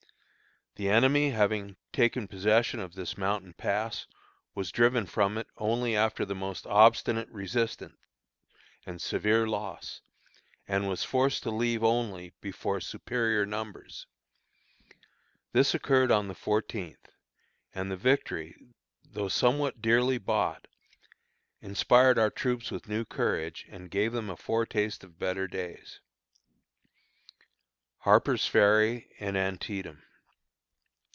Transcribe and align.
The 0.75 0.87
enemy 0.89 1.31
having 1.31 1.75
taken 1.91 2.29
possession 2.29 2.79
of 2.79 2.93
this 2.95 3.17
mountain 3.17 3.53
pass, 3.53 4.07
was 4.55 4.71
driven 4.71 5.05
from 5.05 5.37
it 5.37 5.47
only 5.57 5.97
after 5.97 6.23
the 6.23 6.33
most 6.33 6.65
obstinate 6.65 7.29
resistance 7.29 7.97
and 8.85 9.01
severe 9.01 9.45
loss, 9.45 9.99
and 10.69 10.97
forced 10.97 11.43
to 11.43 11.51
leave 11.51 11.83
only 11.83 12.31
before 12.39 12.79
superior 12.79 13.45
numbers. 13.45 14.07
This 15.51 15.75
occurred 15.75 16.09
on 16.09 16.29
the 16.29 16.33
fourteenth; 16.33 17.09
and 17.75 17.91
the 17.91 17.97
victory, 17.97 18.55
though 19.03 19.27
somewhat 19.27 19.81
dearly 19.81 20.17
bought, 20.17 20.67
inspired 21.59 22.17
our 22.17 22.29
troops 22.31 22.71
with 22.71 22.87
new 22.87 23.03
courage, 23.03 23.65
and 23.69 23.91
gave 23.91 24.13
them 24.13 24.29
a 24.29 24.37
foretaste 24.37 25.03
of 25.03 25.19
better 25.19 25.49
days. 25.49 25.99
HARPER'S 27.99 28.47
FERRY 28.47 29.09
AND 29.19 29.35
ANTIETAM. 29.35 30.03